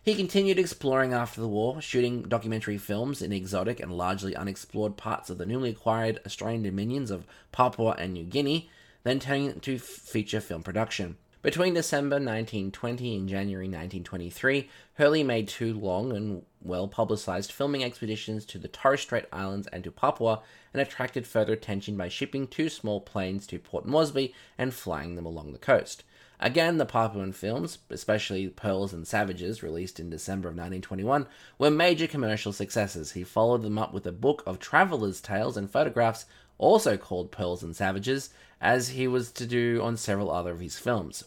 [0.01, 5.29] He continued exploring after the war, shooting documentary films in exotic and largely unexplored parts
[5.29, 8.69] of the newly acquired Australian dominions of Papua and New Guinea,
[9.03, 11.17] then turning to feature film production.
[11.41, 18.43] Between December 1920 and January 1923, Hurley made two long and well publicized filming expeditions
[18.47, 20.41] to the Torres Strait Islands and to Papua
[20.73, 25.25] and attracted further attention by shipping two small planes to Port Moresby and flying them
[25.25, 26.03] along the coast.
[26.41, 31.25] Again, the Papuan films, especially Pearls and Savages, released in December of 1921,
[31.57, 33.13] were major commercial successes.
[33.13, 36.25] He followed them up with a book of travelers' tales and photographs,
[36.59, 38.29] also called Pearls and Savages,
[38.61, 41.23] as he was to do on several other of his films.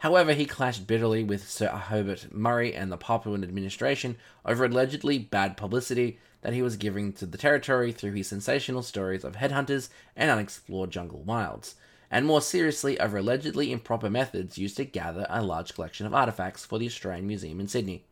[0.00, 5.56] However, he clashed bitterly with Sir Hubert Murray and the Papuan administration over allegedly bad
[5.56, 10.30] publicity that he was giving to the territory through his sensational stories of headhunters and
[10.30, 11.76] unexplored jungle wilds,
[12.10, 16.66] and more seriously over allegedly improper methods used to gather a large collection of artifacts
[16.66, 18.04] for the Australian Museum in Sydney.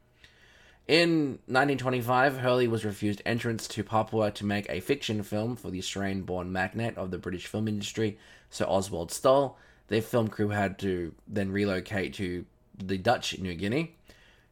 [0.88, 5.78] In 1925, Hurley was refused entrance to Papua to make a fiction film for the
[5.78, 8.18] Australian born magnate of the British film industry,
[8.50, 9.56] Sir Oswald Stoll,
[9.88, 13.94] their film crew had to then relocate to the Dutch New Guinea.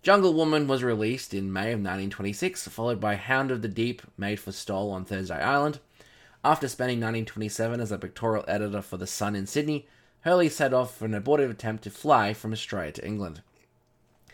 [0.03, 4.39] Jungle Woman was released in May of 1926, followed by Hound of the Deep, made
[4.39, 5.81] for Stoll on Thursday Island.
[6.45, 9.89] After spending 1927 as a pictorial editor for The Sun in Sydney,
[10.21, 13.43] Hurley set off for an abortive attempt to fly from Australia to England.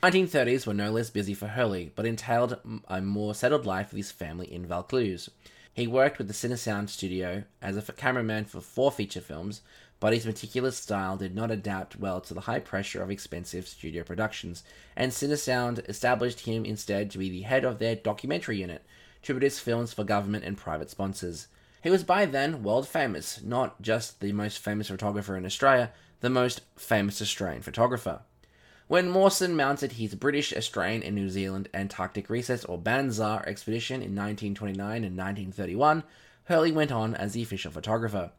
[0.03, 4.11] 1930s were no less busy for Hurley, but entailed a more settled life with his
[4.11, 5.31] family in Vaucluse.
[5.73, 9.63] He worked with the Cinesound studio as a cameraman for four feature films,
[9.99, 14.03] but his meticulous style did not adapt well to the high pressure of expensive studio
[14.03, 14.63] productions,
[14.95, 18.85] and Cinesound established him instead to be the head of their documentary unit,
[19.23, 21.49] to produce films for government and private sponsors.
[21.83, 26.31] He was by then world famous, not just the most famous photographer in Australia, the
[26.31, 28.21] most famous Australian photographer.
[28.89, 34.15] When Mawson mounted his British, Australian, and New Zealand Antarctic Recess or BANZARE expedition in
[34.15, 36.05] 1929 and 1931,
[36.45, 38.31] Hurley went on as the official photographer.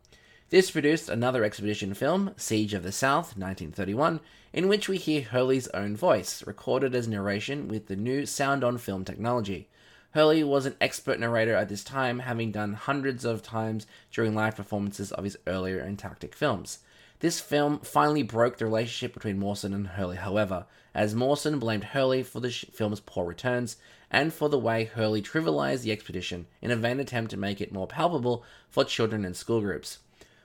[0.49, 4.21] This produced another expedition film, Siege of the South, 1931,
[4.53, 8.77] in which we hear Hurley's own voice, recorded as narration with the new sound on
[8.77, 9.67] film technology.
[10.11, 14.55] Hurley was an expert narrator at this time, having done hundreds of times during live
[14.55, 16.79] performances of his earlier Antarctic films.
[17.19, 22.21] This film finally broke the relationship between Mawson and Hurley, however, as Mawson blamed Hurley
[22.21, 23.77] for the sh- film's poor returns
[24.11, 27.73] and for the way Hurley trivialized the expedition in a vain attempt to make it
[27.73, 29.97] more palpable for children and school groups.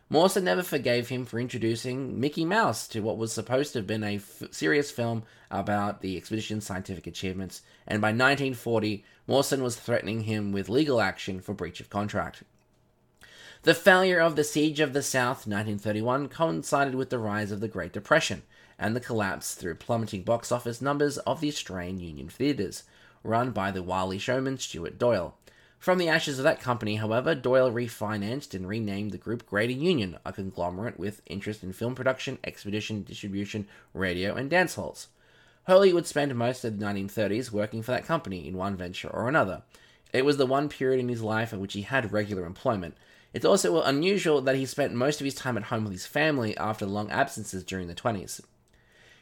[0.08, 4.04] Mawson never forgave him for introducing Mickey Mouse to what was supposed to have been
[4.04, 10.22] a f- serious film about the expedition's scientific achievements, and by 1940, Mawson was threatening
[10.22, 12.42] him with legal action for breach of contract.
[13.64, 17.68] The failure of the Siege of the South, 1931, coincided with the rise of the
[17.68, 18.42] Great Depression
[18.76, 22.82] and the collapse through plummeting box office numbers of the Australian Union Theatres,
[23.22, 25.36] run by the wily showman Stuart Doyle.
[25.78, 30.18] From the ashes of that company, however, Doyle refinanced and renamed the group Greater Union,
[30.26, 35.06] a conglomerate with interest in film production, expedition, distribution, radio, and dance halls.
[35.68, 39.28] Hurley would spend most of the 1930s working for that company in one venture or
[39.28, 39.62] another.
[40.12, 42.96] It was the one period in his life at which he had regular employment.
[43.32, 46.56] It's also unusual that he spent most of his time at home with his family
[46.56, 48.40] after long absences during the 20s.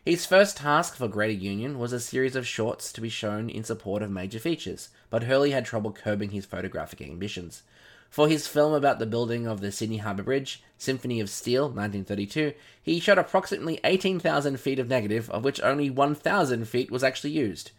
[0.04, 3.64] His first task for Greater Union was a series of shorts to be shown in
[3.64, 7.62] support of major features, but Hurley had trouble curbing his photographic ambitions.
[8.08, 12.54] For his film about the building of the Sydney Harbour Bridge, Symphony of Steel, 1932,
[12.82, 17.70] he shot approximately 18,000 feet of negative, of which only 1,000 feet was actually used.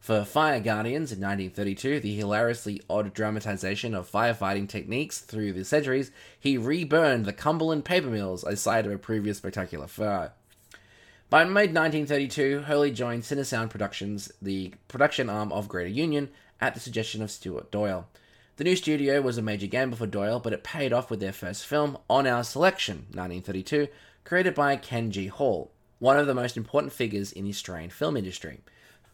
[0.00, 6.10] For Fire Guardians in 1932, the hilariously odd dramatization of firefighting techniques through the centuries,
[6.38, 10.32] he reburned the Cumberland paper mills, a site of a previous spectacular fire.
[11.30, 16.80] By mid 1932, Hurley joined Cinesound Productions, the production arm of Greater Union, at the
[16.80, 18.08] suggestion of Stuart Doyle.
[18.56, 21.32] The new studio was a major gamble for Doyle, but it paid off with their
[21.32, 23.88] first film, On Our Selection, 1932,
[24.24, 25.26] created by Ken G.
[25.26, 28.60] Hall, one of the most important figures in the Australian film industry.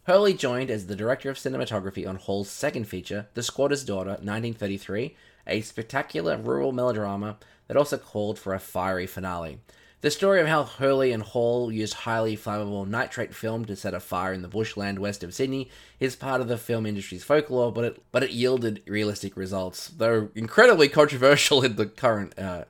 [0.06, 5.16] Hurley joined as the director of cinematography on Hall's second feature, The Squatter's Daughter, 1933,
[5.46, 7.38] a spectacular rural melodrama
[7.68, 9.60] that also called for a fiery finale.
[10.02, 14.00] The story of how Hurley and Hall used highly flammable nitrate film to set a
[14.00, 17.84] fire in the bushland west of Sydney is part of the film industry's folklore, but
[17.84, 22.64] it but it yielded realistic results, though incredibly controversial in the current uh,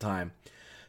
[0.00, 0.32] time.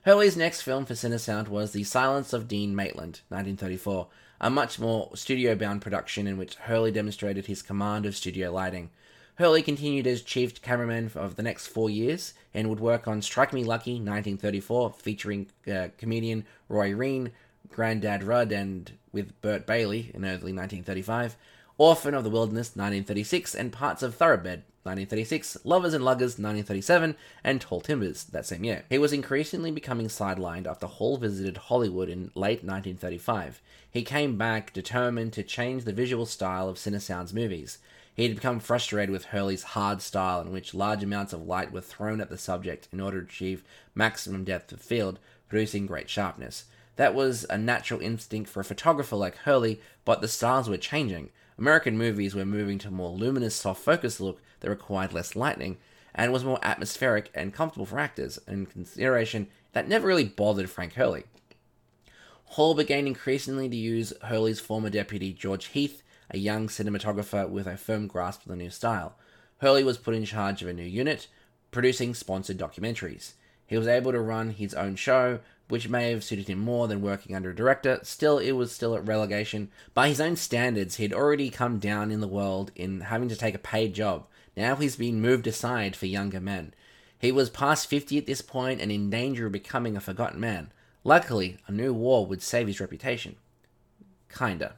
[0.03, 4.07] Hurley's next film for Cinesound was The Silence of Dean Maitland, 1934,
[4.41, 8.89] a much more studio-bound production in which Hurley demonstrated his command of studio lighting.
[9.35, 13.53] Hurley continued as chief cameraman of the next four years and would work on Strike
[13.53, 17.31] Me Lucky 1934, featuring uh, comedian Roy Rene,
[17.69, 21.35] Grandad Rudd, and with Bert Bailey in early 1935,
[21.77, 27.61] Orphan of the Wilderness 1936, and parts of Thoroughbred 1936, Lovers and Luggers 1937, and
[27.61, 28.83] Tall Timbers that same year.
[28.89, 33.61] He was increasingly becoming sidelined after Hall visited Hollywood in late 1935.
[33.89, 37.77] He came back determined to change the visual style of Cinesound's movies.
[38.15, 41.81] He had become frustrated with Hurley's hard style, in which large amounts of light were
[41.81, 43.63] thrown at the subject in order to achieve
[43.95, 45.17] maximum depth of field,
[45.47, 46.65] producing great sharpness.
[46.95, 51.29] That was a natural instinct for a photographer like Hurley, but the styles were changing.
[51.57, 55.77] American movies were moving to a more luminous, soft focus look that required less lighting
[56.15, 60.93] and was more atmospheric and comfortable for actors, in consideration that never really bothered Frank
[60.93, 61.25] Hurley.
[62.45, 67.77] Hall began increasingly to use Hurley's former deputy George Heath, a young cinematographer with a
[67.77, 69.15] firm grasp of the new style.
[69.57, 71.27] Hurley was put in charge of a new unit,
[71.71, 73.33] producing sponsored documentaries.
[73.65, 77.01] He was able to run his own show, which may have suited him more than
[77.01, 77.99] working under a director.
[78.03, 79.71] Still, it was still at relegation.
[79.95, 83.35] By his own standards, he had already come down in the world in having to
[83.35, 84.27] take a paid job.
[84.55, 86.73] Now he's been moved aside for younger men.
[87.17, 90.71] He was past 50 at this point and in danger of becoming a forgotten man.
[91.03, 93.35] Luckily, a new war would save his reputation.
[94.29, 94.75] Kinda.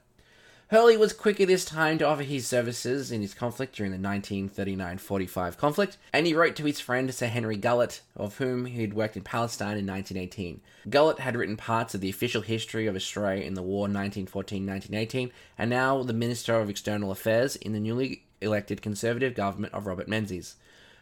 [0.70, 5.58] Hurley was quicker this time to offer his services in his conflict during the 1939-45
[5.58, 9.16] conflict, and he wrote to his friend Sir Henry Gullett, of whom he had worked
[9.16, 10.62] in Palestine in 1918.
[10.90, 15.70] Gullett had written parts of the official history of Australia in the war 1914-1918, and
[15.70, 20.56] now the Minister of External Affairs in the newly elected Conservative government of Robert Menzies.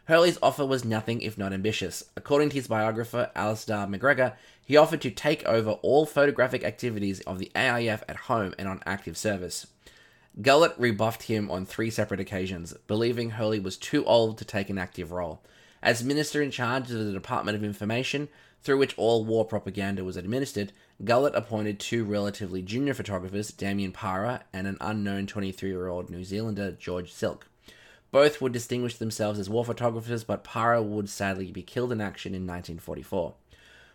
[0.06, 2.04] Hurley's offer was nothing if not ambitious.
[2.18, 4.34] According to his biographer, Alasdair McGregor,
[4.66, 8.82] he offered to take over all photographic activities of the AIF at home and on
[8.86, 9.68] active service.
[10.42, 14.80] Gullett rebuffed him on three separate occasions, believing Hurley was too old to take an
[14.80, 15.42] active role.
[15.82, 18.30] As minister in charge of the Department of Information,
[18.64, 20.72] through which all war propaganda was administered,
[21.04, 26.24] Gullett appointed two relatively junior photographers, Damien Parer and an unknown 23 year old New
[26.24, 27.48] Zealander, George Silk.
[28.12, 32.34] Both would distinguish themselves as war photographers, but Parer would sadly be killed in action
[32.34, 33.34] in 1944.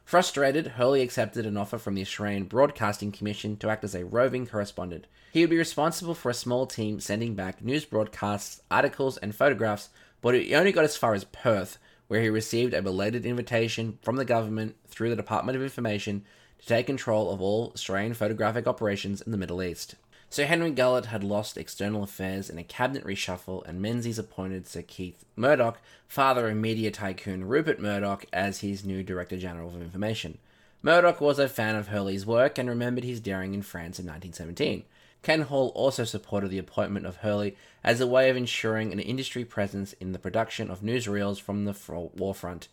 [0.05, 4.47] Frustrated, Hurley accepted an offer from the Australian Broadcasting Commission to act as a roving
[4.47, 5.07] correspondent.
[5.33, 9.91] He would be responsible for a small team sending back news broadcasts, articles, and photographs,
[10.21, 14.16] but he only got as far as Perth, where he received a belated invitation from
[14.16, 16.25] the government through the Department of Information
[16.59, 19.94] to take control of all Australian photographic operations in the Middle East.
[20.31, 24.83] Sir Henry Gullett had lost external affairs in a cabinet reshuffle, and Menzies appointed Sir
[24.83, 30.37] Keith Murdoch, father of media tycoon Rupert Murdoch, as his new Director General of Information.
[30.83, 34.85] Murdoch was a fan of Hurley's work and remembered his daring in France in 1917.
[35.23, 39.45] Ken Hall also supported the appointment of Hurley as a way of ensuring an industry
[39.45, 41.77] presence in the production of newsreels from the
[42.15, 42.69] war front.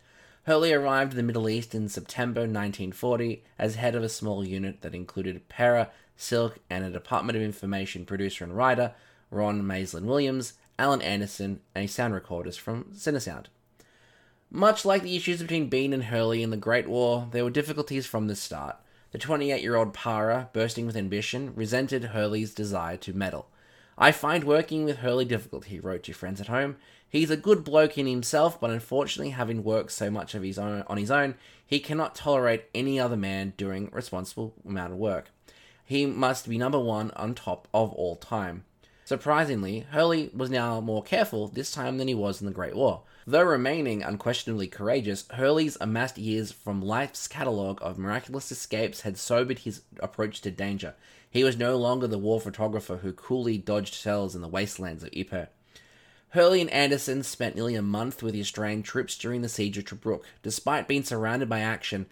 [0.46, 4.82] Hurley arrived in the Middle East in September 1940 as head of a small unit
[4.82, 8.94] that included Parer, Silk, and a Department of Information producer and writer,
[9.32, 13.46] Ron Maslyn Williams, Alan Anderson, and a sound recordist from Cinesound.
[14.52, 18.06] Much like the issues between Bean and Hurley in the Great War, there were difficulties
[18.06, 18.78] from the start.
[19.12, 23.48] The 28 year old Parer, bursting with ambition, resented Hurley's desire to meddle.
[23.98, 26.76] I find working with Hurley difficult, he wrote to friends at home.
[27.08, 30.84] He's a good bloke in himself, but unfortunately, having worked so much of his own
[30.88, 35.32] on his own, he cannot tolerate any other man doing responsible amount of work
[35.86, 38.66] he must be number one on top of all time.
[39.06, 43.04] Surprisingly, Hurley was now more careful this time than he was in the Great War.
[43.28, 49.60] Though remaining unquestionably courageous, Hurley's amassed years from life's catalogue of miraculous escapes had sobered
[49.60, 50.94] his approach to danger.
[51.30, 55.10] He was no longer the war photographer who coolly dodged shells in the wastelands of
[55.12, 55.48] Ypres.
[56.30, 59.86] Hurley and Anderson spent nearly a month with the Australian troops during the siege of
[59.86, 60.22] Tobruk.
[60.44, 62.06] Despite being surrounded by action,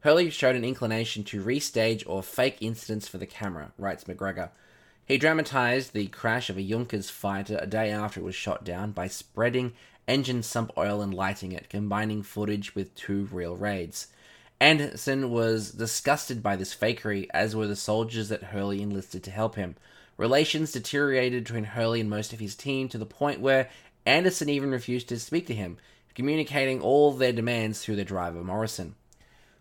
[0.00, 4.50] Hurley showed an inclination to restage or fake incidents for the camera, writes McGregor.
[5.06, 8.92] He dramatized the crash of a Junkers fighter a day after it was shot down
[8.92, 9.72] by spreading
[10.06, 14.08] engine sump oil and lighting it, combining footage with two real raids.
[14.60, 19.56] Anderson was disgusted by this fakery, as were the soldiers that Hurley enlisted to help
[19.56, 19.76] him.
[20.16, 23.68] Relations deteriorated between Hurley and most of his team to the point where
[24.06, 25.78] Anderson even refused to speak to him,
[26.14, 28.94] communicating all their demands through their driver Morrison.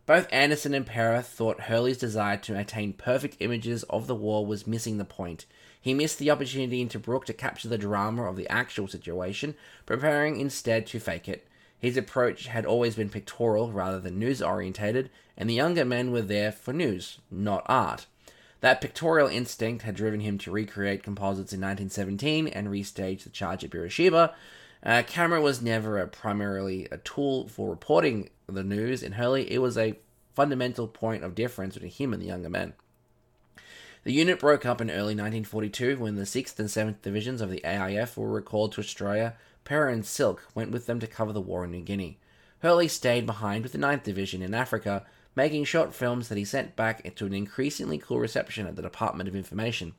[0.06, 4.67] Both Anderson and Parer thought Hurley's desire to attain perfect images of the war was
[4.67, 5.45] missing the point.
[5.83, 9.53] He missed the opportunity in Tobruk to capture the drama of the actual situation,
[9.85, 11.45] preparing instead to fake it.
[11.77, 16.21] His approach had always been pictorial rather than news orientated, and the younger men were
[16.21, 18.05] there for news, not art.
[18.61, 23.65] That pictorial instinct had driven him to recreate composites in 1917 and restage the charge
[23.65, 24.33] at Beersheba,
[24.83, 29.51] uh, camera was never a primarily a tool for reporting the news in Hurley.
[29.51, 29.99] It was a
[30.33, 32.71] fundamental point of difference between him and the younger men.
[34.04, 37.62] The unit broke up in early 1942 when the 6th and 7th Divisions of the
[37.64, 39.36] AIF were recalled to Australia.
[39.64, 42.20] Parer and Silk went with them to cover the war in New Guinea.
[42.60, 45.06] Hurley stayed behind with the 9th Division in Africa,
[45.38, 49.30] making short films that he sent back to an increasingly cool reception at the Department
[49.30, 49.93] of Information.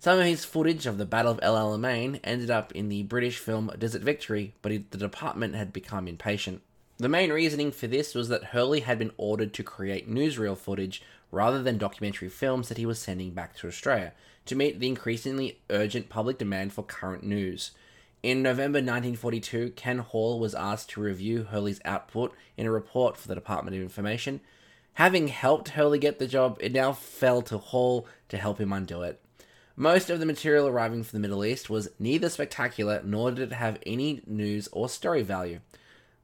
[0.00, 3.38] Some of his footage of the Battle of El Alamein ended up in the British
[3.38, 6.60] film Desert Victory, but the department had become impatient.
[6.98, 11.02] The main reasoning for this was that Hurley had been ordered to create newsreel footage
[11.30, 14.12] rather than documentary films that he was sending back to Australia
[14.46, 17.72] to meet the increasingly urgent public demand for current news.
[18.22, 23.28] In November 1942, Ken Hall was asked to review Hurley's output in a report for
[23.28, 24.40] the Department of Information.
[24.94, 29.02] Having helped Hurley get the job, it now fell to Hall to help him undo
[29.02, 29.20] it.
[29.76, 33.54] Most of the material arriving from the Middle East was neither spectacular nor did it
[33.54, 35.60] have any news or story value.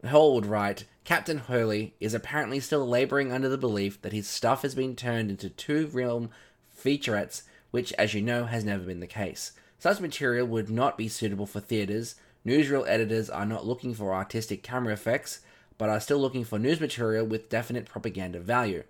[0.07, 4.63] Hall would write, Captain Hurley is apparently still laboring under the belief that his stuff
[4.63, 6.31] has been turned into two film
[6.77, 9.53] featurettes, which, as you know, has never been the case.
[9.79, 12.15] Such material would not be suitable for theatres.
[12.47, 15.41] Newsreel editors are not looking for artistic camera effects,
[15.77, 18.85] but are still looking for news material with definite propaganda value.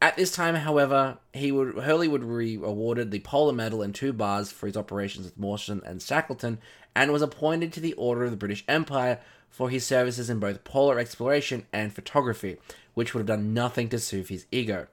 [0.00, 4.12] At this time, however, he would Hurley would be awarded the Polar Medal and two
[4.12, 6.58] bars for his operations with Mawson and Shackleton,
[6.94, 9.20] and was appointed to the Order of the British Empire
[9.50, 12.56] for his services in both polar exploration and photography,
[12.94, 14.86] which would have done nothing to soothe his ego.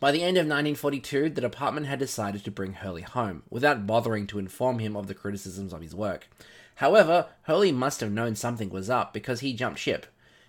[0.00, 4.26] By the end of 1942, the department had decided to bring Hurley home, without bothering
[4.28, 6.28] to inform him of the criticisms of his work.
[6.76, 10.06] However, Hurley must have known something was up because he jumped ship.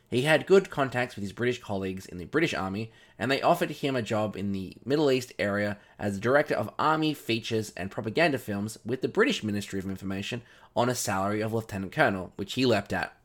[0.10, 3.72] He had good contacts with his British colleagues in the British Army, and they offered
[3.72, 8.38] him a job in the Middle East area as director of Army features and propaganda
[8.38, 10.44] films with the British Ministry of Information
[10.76, 13.16] on a salary of Lieutenant Colonel, which he leapt at.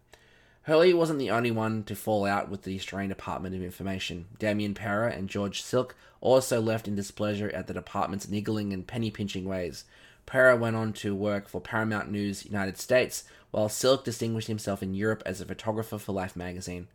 [0.62, 4.26] Hurley wasn't the only one to fall out with the Australian Department of Information.
[4.38, 9.10] Damien Parer and George Silk also left in displeasure at the department's niggling and penny
[9.10, 9.84] pinching ways.
[10.26, 14.94] Parer went on to work for Paramount News United States, while Silk distinguished himself in
[14.94, 16.88] Europe as a photographer for Life magazine.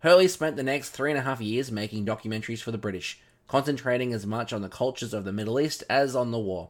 [0.00, 4.12] Hurley spent the next three and a half years making documentaries for the British, concentrating
[4.12, 6.68] as much on the cultures of the Middle East as on the war.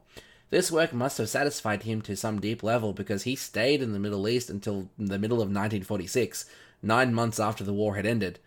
[0.51, 3.99] This work must have satisfied him to some deep level because he stayed in the
[3.99, 6.47] Middle East until the middle of 1946,
[6.83, 8.39] nine months after the war had ended.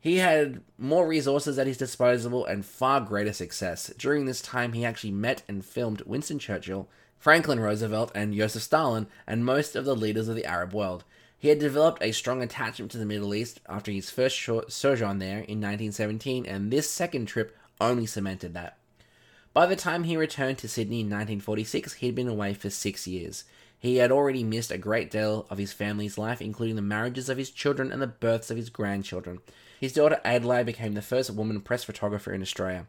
[0.00, 3.92] He had more resources at his disposal and far greater success.
[3.96, 6.88] During this time, he actually met and filmed Winston Churchill,
[7.26, 11.02] Franklin Roosevelt, and Joseph Stalin, and most of the leaders of the Arab world.
[11.36, 15.38] He had developed a strong attachment to the Middle East after his first sojourn there
[15.38, 18.78] in 1917, and this second trip only cemented that.
[19.52, 23.08] By the time he returned to Sydney in 1946, he had been away for six
[23.08, 23.42] years.
[23.76, 27.38] He had already missed a great deal of his family's life, including the marriages of
[27.38, 29.40] his children and the births of his grandchildren.
[29.80, 32.86] His daughter Adelaide became the first woman press photographer in Australia.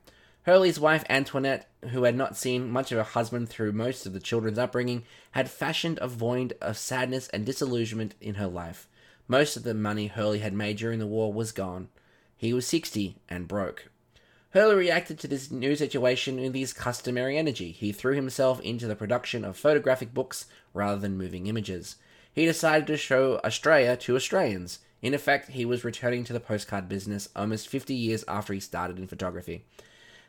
[0.47, 4.19] Hurley's wife Antoinette, who had not seen much of her husband through most of the
[4.21, 8.87] children's upbringing, had fashioned a void of sadness and disillusionment in her life.
[9.27, 11.89] Most of the money Hurley had made during the war was gone.
[12.37, 13.89] He was 60 and broke.
[14.51, 17.73] Hurley reacted to this new situation with his customary energy.
[17.73, 21.97] He threw himself into the production of photographic books rather than moving images.
[22.31, 24.79] He decided to show Australia to Australians.
[25.01, 28.97] In effect, he was returning to the postcard business almost 50 years after he started
[28.97, 29.65] in photography.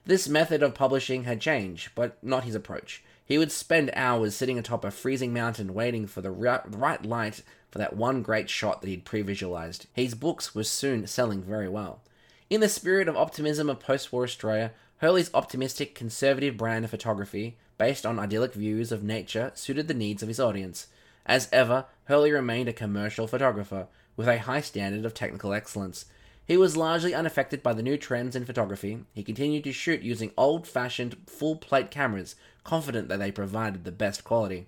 [0.08, 3.02] This method of publishing had changed, but not his approach.
[3.26, 7.76] He would spend hours sitting atop a freezing mountain waiting for the right light for
[7.76, 9.86] that one great shot that he'd pre visualized.
[9.92, 12.00] His books were soon selling very well.
[12.48, 17.58] In the spirit of optimism of post war Australia, Hurley's optimistic, conservative brand of photography,
[17.76, 20.86] based on idyllic views of nature, suited the needs of his audience.
[21.26, 26.06] As ever, Hurley remained a commercial photographer, with a high standard of technical excellence,
[26.48, 29.04] he was largely unaffected by the new trends in photography.
[29.12, 33.92] He continued to shoot using old fashioned full plate cameras, confident that they provided the
[33.92, 34.66] best quality.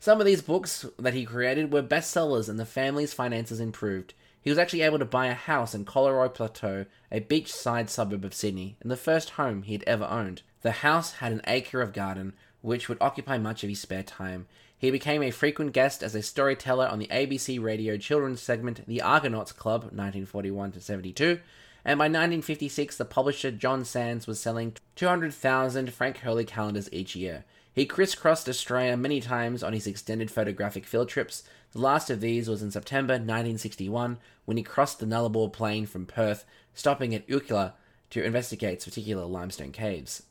[0.00, 4.14] Some of these books that he created were bestsellers and the family's finances improved.
[4.40, 8.34] He was actually able to buy a house in Collaroy Plateau, a beachside suburb of
[8.34, 10.42] Sydney, and the first home he had ever owned.
[10.62, 12.32] The house had an acre of garden,
[12.62, 14.46] which would occupy much of his spare time.
[14.78, 19.02] He became a frequent guest as a storyteller on the ABC radio children's segment The
[19.02, 21.40] Argonauts Club 1941 72,
[21.84, 27.44] and by 1956 the publisher John Sands was selling 200,000 Frank Hurley calendars each year.
[27.74, 31.42] He crisscrossed Australia many times on his extended photographic field trips.
[31.72, 36.06] The last of these was in September 1961 when he crossed the Nullarbor Plain from
[36.06, 36.44] Perth,
[36.74, 37.72] stopping at Uclueler
[38.10, 40.24] to investigate particular limestone caves.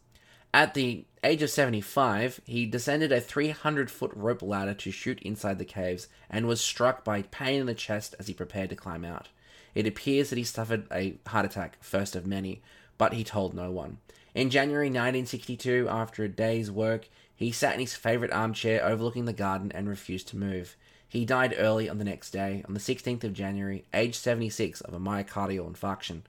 [0.54, 5.60] At the age of 75, he descended a 300 foot rope ladder to shoot inside
[5.60, 9.06] the caves and was struck by pain in the chest as he prepared to climb
[9.06, 9.30] out.
[9.74, 12.62] It appears that he suffered a heart attack, first of many,
[12.98, 14.00] but he told no one.
[14.36, 19.34] In January 1962, after a day's work, he sat in his favourite armchair overlooking the
[19.34, 20.76] garden and refused to move.
[21.08, 24.94] He died early on the next day, on the 16th of January, aged 76, of
[24.94, 26.22] a myocardial infarction.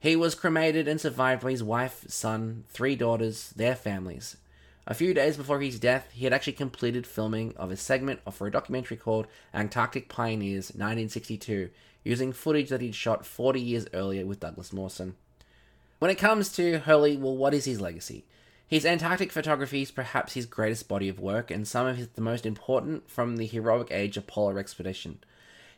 [0.00, 4.36] He was cremated and survived by his wife, son, three daughters, their families.
[4.86, 8.46] A few days before his death, he had actually completed filming of a segment for
[8.46, 11.70] a documentary called Antarctic Pioneers 1962,
[12.04, 15.16] using footage that he'd shot 40 years earlier with Douglas Mawson.
[15.98, 18.24] When it comes to Hurley, well, what is his legacy?
[18.68, 22.20] His Antarctic photography is perhaps his greatest body of work and some of his, the
[22.20, 25.18] most important from the heroic age of polar expedition.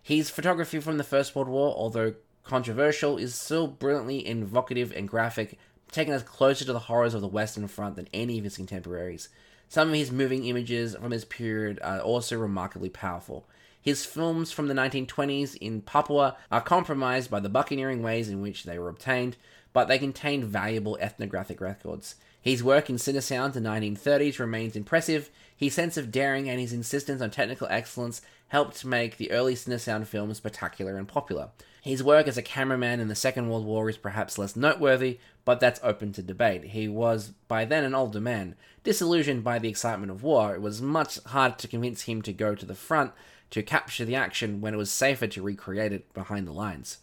[0.02, 2.14] His photography from the First World War, although
[2.44, 5.58] controversial, is still brilliantly evocative and graphic,
[5.90, 9.28] taking us closer to the horrors of the Western Front than any of his contemporaries.
[9.68, 13.46] Some of his moving images from this period are also remarkably powerful.
[13.80, 18.64] His films from the 1920s in Papua are compromised by the buccaneering ways in which
[18.64, 19.36] they were obtained,
[19.72, 22.16] but they contain valuable ethnographic records.
[22.40, 25.30] His work in Cinesound in the 1930s remains impressive.
[25.60, 30.06] His sense of daring and his insistence on technical excellence helped make the early Cinesound
[30.06, 31.50] films spectacular and popular.
[31.82, 35.60] His work as a cameraman in the Second World War is perhaps less noteworthy, but
[35.60, 36.64] that's open to debate.
[36.64, 38.54] He was, by then, an older man.
[38.84, 42.54] Disillusioned by the excitement of war, it was much harder to convince him to go
[42.54, 43.12] to the front
[43.50, 46.98] to capture the action when it was safer to recreate it behind the lines.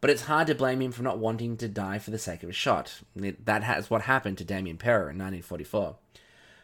[0.00, 2.48] But it's hard to blame him for not wanting to die for the sake of
[2.48, 3.00] a shot.
[3.14, 5.94] That is what happened to Damien Parer in 1944.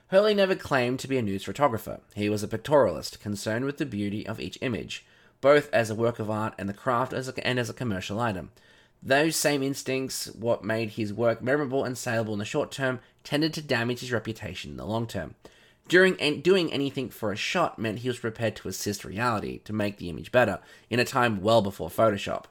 [0.08, 2.00] Hurley never claimed to be a news photographer.
[2.14, 5.04] He was a pictorialist, concerned with the beauty of each image
[5.40, 8.20] both as a work of art and the craft as a, and as a commercial
[8.20, 8.50] item.
[9.02, 13.54] Those same instincts, what made his work memorable and saleable in the short term, tended
[13.54, 15.34] to damage his reputation in the long term.
[15.86, 19.96] During doing anything for a shot meant he was prepared to assist reality to make
[19.96, 20.58] the image better,
[20.90, 22.44] in a time well before Photoshop.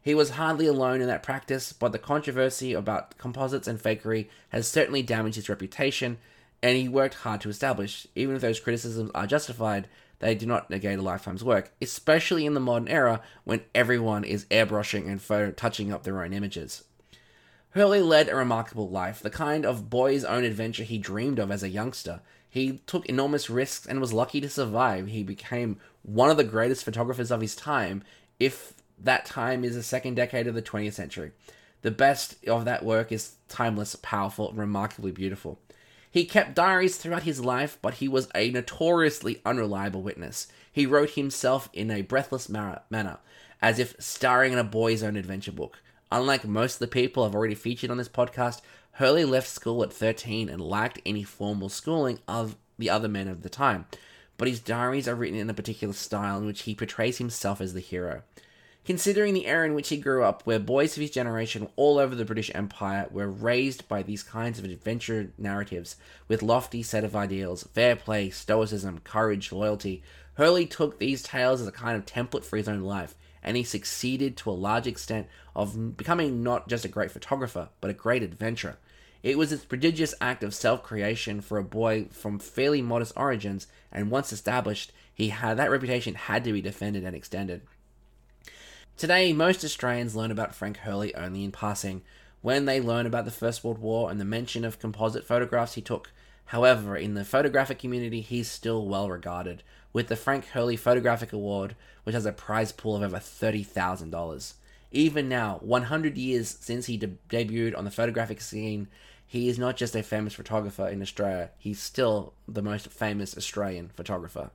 [0.00, 4.68] He was hardly alone in that practice, but the controversy about composites and fakery has
[4.68, 6.18] certainly damaged his reputation,
[6.64, 9.86] and he worked hard to establish, even if those criticisms are justified,
[10.20, 14.46] they do not negate a lifetime's work, especially in the modern era when everyone is
[14.46, 16.84] airbrushing and photo touching up their own images.
[17.72, 21.62] Hurley led a remarkable life, the kind of boy's own adventure he dreamed of as
[21.62, 22.22] a youngster.
[22.48, 25.08] He took enormous risks and was lucky to survive.
[25.08, 28.02] He became one of the greatest photographers of his time,
[28.40, 31.32] if that time is the second decade of the 20th century.
[31.82, 35.58] The best of that work is timeless, powerful, remarkably beautiful.
[36.14, 40.46] He kept diaries throughout his life, but he was a notoriously unreliable witness.
[40.70, 43.18] He wrote himself in a breathless manner,
[43.60, 45.82] as if starring in a boy's own adventure book.
[46.12, 48.60] Unlike most of the people I've already featured on this podcast,
[48.92, 53.42] Hurley left school at 13 and lacked any formal schooling of the other men of
[53.42, 53.86] the time.
[54.36, 57.74] But his diaries are written in a particular style in which he portrays himself as
[57.74, 58.22] the hero.
[58.84, 62.14] Considering the era in which he grew up, where boys of his generation all over
[62.14, 65.96] the British Empire were raised by these kinds of adventure narratives
[66.28, 70.02] with lofty set of ideals, fair play, stoicism, courage, loyalty,
[70.34, 73.64] Hurley took these tales as a kind of template for his own life, and he
[73.64, 78.22] succeeded to a large extent of becoming not just a great photographer, but a great
[78.22, 78.76] adventurer.
[79.22, 84.10] It was this prodigious act of self-creation for a boy from fairly modest origins, and
[84.10, 87.62] once established, he had that reputation had to be defended and extended.
[88.96, 92.02] Today, most Australians learn about Frank Hurley only in passing,
[92.42, 95.82] when they learn about the First World War and the mention of composite photographs he
[95.82, 96.12] took.
[96.46, 101.74] However, in the photographic community, he's still well regarded, with the Frank Hurley Photographic Award,
[102.04, 104.52] which has a prize pool of over $30,000.
[104.92, 108.86] Even now, 100 years since he de- debuted on the photographic scene,
[109.26, 113.88] he is not just a famous photographer in Australia, he's still the most famous Australian
[113.88, 114.50] photographer.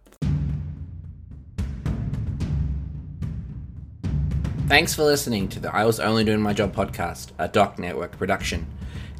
[4.69, 8.15] Thanks for listening to the I Was Only Doing My Job podcast, a Doc Network
[8.19, 8.67] production.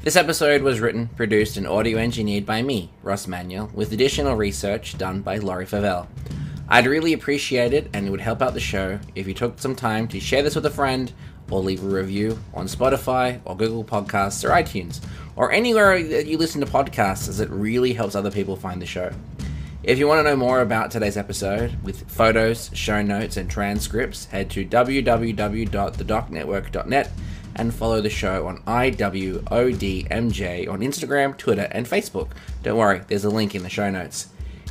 [0.04, 4.96] This episode was written, produced, and audio engineered by me, Ross Manuel, with additional research
[4.96, 6.06] done by Laurie Favell.
[6.68, 9.74] I'd really appreciate it, and it would help out the show if you took some
[9.74, 11.12] time to share this with a friend
[11.50, 16.38] or leave a review on Spotify or Google Podcasts or iTunes or anywhere that you
[16.38, 19.10] listen to podcasts, as it really helps other people find the show.
[19.82, 24.26] If you want to know more about today's episode with photos, show notes, and transcripts,
[24.26, 27.10] head to www.thedocnetwork.net
[27.56, 32.28] and follow the show on IWODMJ on Instagram, Twitter, and Facebook.
[32.62, 34.28] Don't worry, there's a link in the show notes.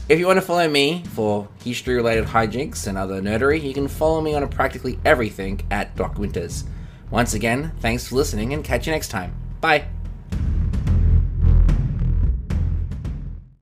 [0.08, 3.88] If you want to follow me for history related hijinks and other nerdery, you can
[3.88, 6.66] follow me on practically everything at Doc Winters.
[7.10, 9.34] Once again, thanks for listening and catch you next time.
[9.60, 9.86] Bye.